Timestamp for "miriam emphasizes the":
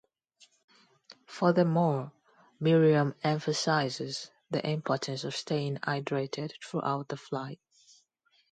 2.59-4.67